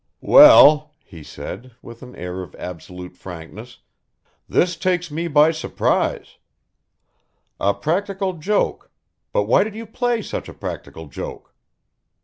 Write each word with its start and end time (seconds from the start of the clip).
"Well," 0.23 0.95
he 1.05 1.21
said, 1.21 1.73
with 1.83 2.01
an 2.01 2.15
air 2.15 2.41
of 2.41 2.55
absolute 2.55 3.15
frankness, 3.15 3.77
"this 4.49 4.75
takes 4.75 5.11
me 5.11 5.27
by 5.27 5.51
surprise; 5.51 6.37
a 7.59 7.75
practical 7.75 8.33
joke, 8.33 8.89
but 9.31 9.43
why 9.43 9.63
did 9.63 9.75
you 9.75 9.85
play 9.85 10.23
such 10.23 10.49
a 10.49 10.55
practical 10.55 11.05
joke?" 11.07 11.53